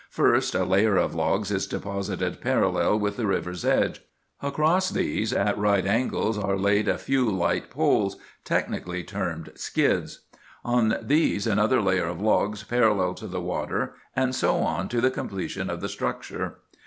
[0.09, 4.01] First a layer of logs is deposited parallel with the river's edge.
[4.41, 10.21] Across these, at right angles, are laid a few light poles, technically termed skids.
[10.65, 15.11] On these another layer of logs parallel to the water, and so on to the
[15.11, 16.55] completion of the structure.